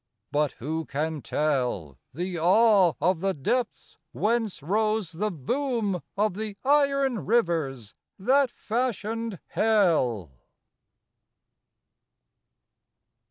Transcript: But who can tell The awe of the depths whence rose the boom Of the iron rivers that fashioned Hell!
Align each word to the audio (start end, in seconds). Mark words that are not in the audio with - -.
But 0.31 0.53
who 0.53 0.85
can 0.85 1.21
tell 1.21 1.99
The 2.11 2.39
awe 2.39 2.93
of 2.99 3.19
the 3.19 3.35
depths 3.35 3.99
whence 4.13 4.63
rose 4.63 5.11
the 5.11 5.29
boom 5.29 6.01
Of 6.17 6.33
the 6.33 6.57
iron 6.65 7.23
rivers 7.27 7.93
that 8.17 8.49
fashioned 8.49 9.37
Hell! 9.49 10.31